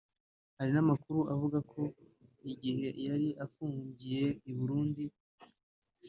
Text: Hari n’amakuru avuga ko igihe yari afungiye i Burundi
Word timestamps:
Hari 0.57 0.71
n’amakuru 0.75 1.19
avuga 1.33 1.57
ko 1.71 1.81
igihe 2.51 2.87
yari 3.07 3.29
afungiye 3.45 4.23
i 4.49 4.51
Burundi 4.57 5.03